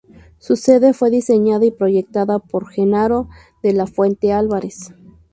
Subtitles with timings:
[0.39, 3.29] Su sede fue diseñada y proyectada por Jenaro
[3.61, 4.91] de la Fuente Álvarez.